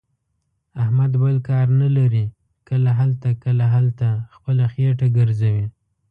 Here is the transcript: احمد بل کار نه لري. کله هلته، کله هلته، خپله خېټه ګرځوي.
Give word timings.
احمد 0.81 1.11
بل 1.21 1.35
کار 1.49 1.65
نه 1.81 1.87
لري. 1.97 2.25
کله 2.67 2.91
هلته، 2.99 3.29
کله 3.43 3.65
هلته، 3.75 4.07
خپله 4.33 4.65
خېټه 4.73 5.07
ګرځوي. 5.17 5.65